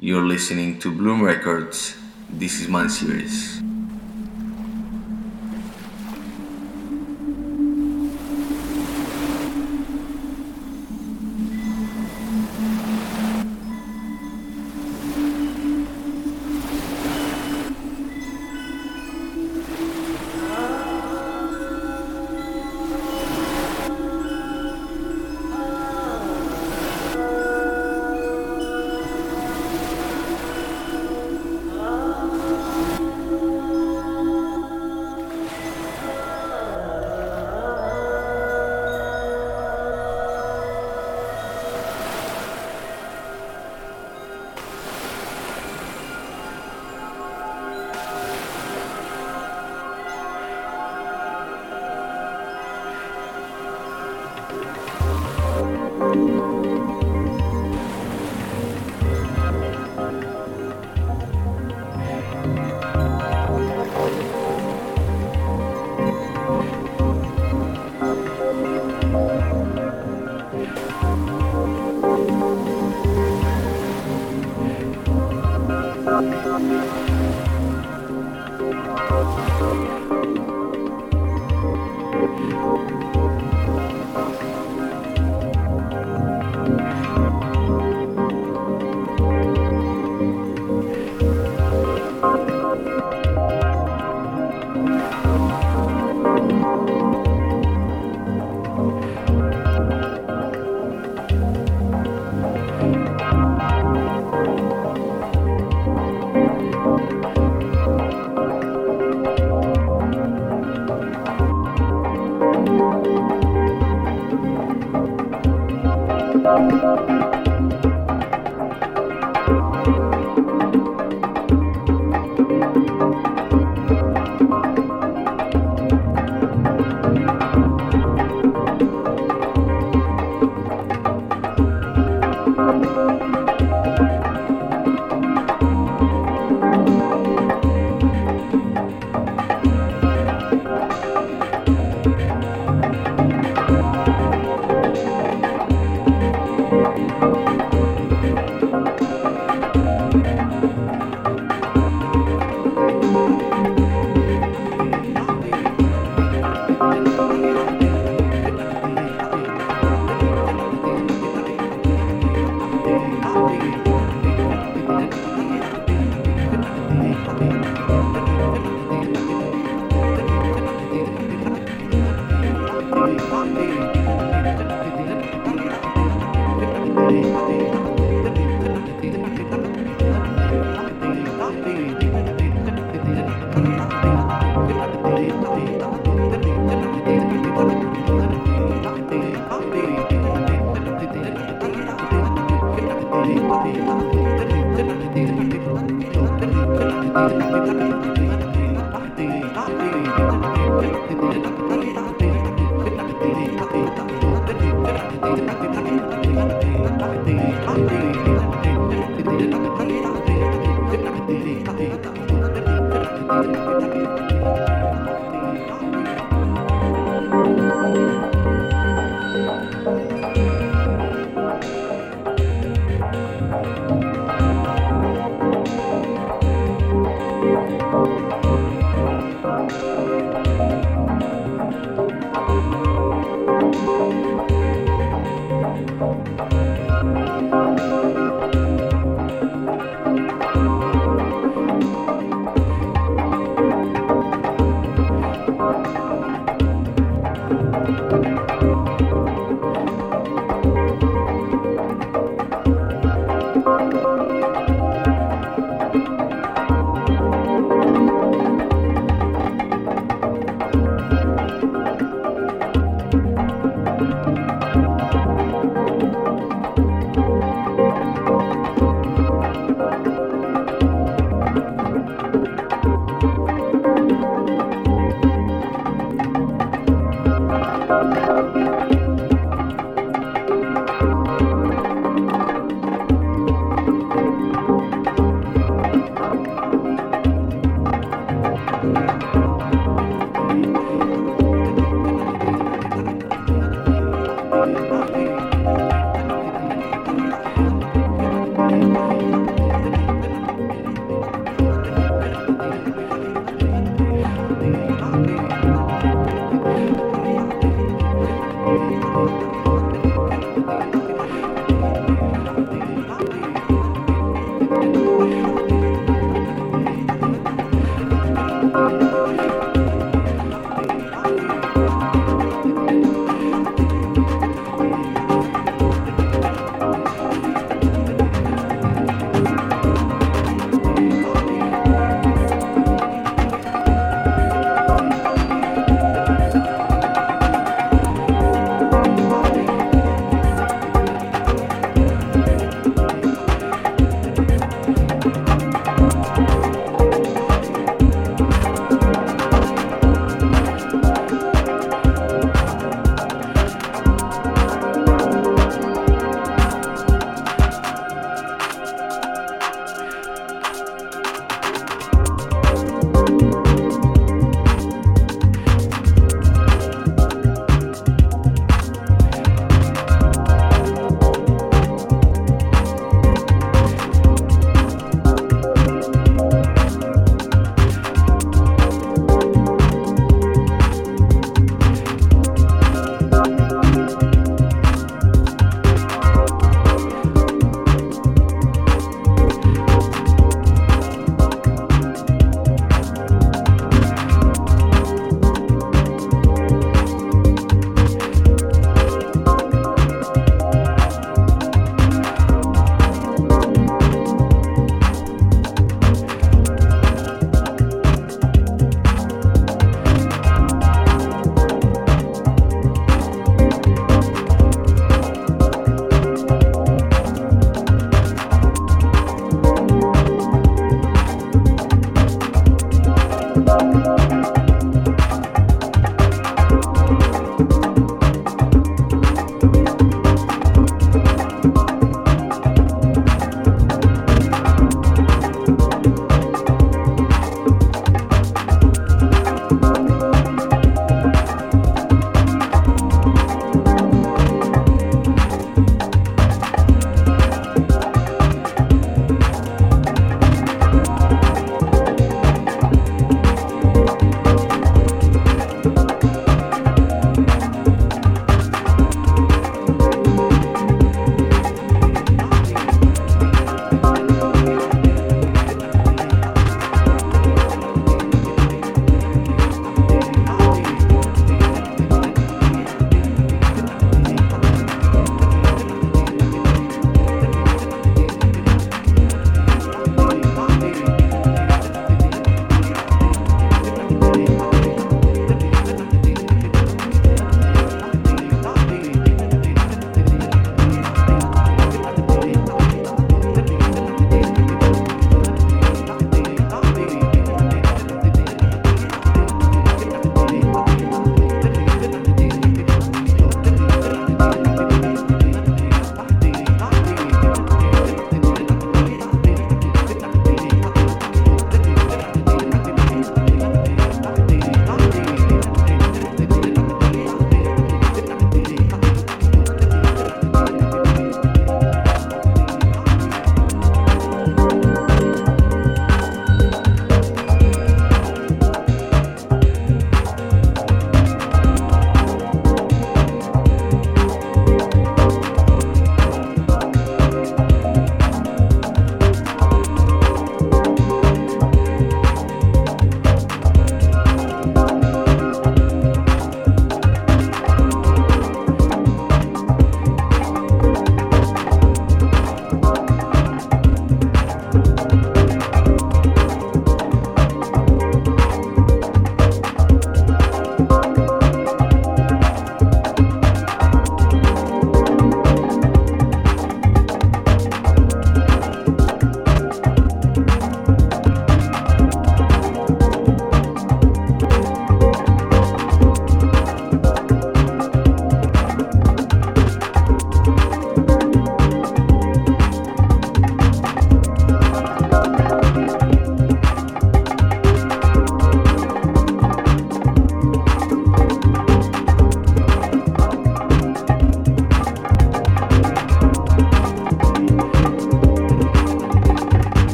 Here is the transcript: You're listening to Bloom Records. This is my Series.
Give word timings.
You're 0.00 0.24
listening 0.24 0.78
to 0.78 0.92
Bloom 0.92 1.24
Records. 1.24 1.96
This 2.30 2.60
is 2.60 2.68
my 2.68 2.86
Series. 2.86 3.60